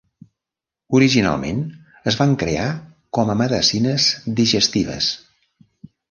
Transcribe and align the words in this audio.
Originalment 0.99 1.59
es 2.11 2.15
van 2.21 2.33
crear 2.43 2.65
com 3.17 3.29
a 3.33 3.35
medecines 3.41 4.07
digestives. 4.41 5.11